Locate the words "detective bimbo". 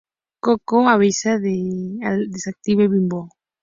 2.35-3.21